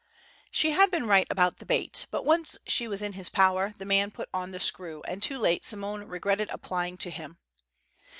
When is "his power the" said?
3.13-3.85